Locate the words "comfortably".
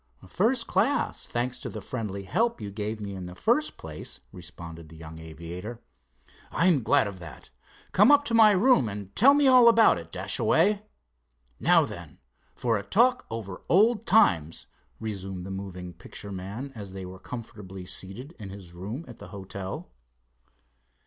17.19-17.85